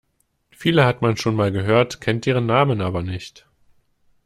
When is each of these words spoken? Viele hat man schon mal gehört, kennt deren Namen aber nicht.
Viele 0.49 0.83
hat 0.87 1.03
man 1.03 1.15
schon 1.15 1.35
mal 1.35 1.51
gehört, 1.51 2.01
kennt 2.01 2.25
deren 2.25 2.47
Namen 2.47 2.81
aber 2.81 3.03
nicht. 3.03 3.45